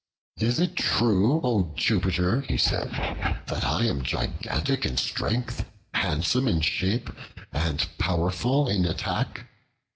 [0.37, 2.89] "It is true, O Jupiter!" he said,
[3.45, 7.11] "that I am gigantic in strength, handsome in shape,
[7.53, 9.45] and powerful in attack.